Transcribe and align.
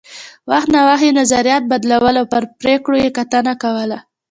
وخت 0.51 0.69
نا 0.73 0.81
وخت 0.89 1.03
یې 1.07 1.17
نظریات 1.19 1.63
بدلول 1.71 2.15
او 2.21 2.25
پر 2.33 2.43
پرېکړو 2.59 2.95
یې 3.03 3.09
کتنه 3.17 3.53
کوله 3.63 3.99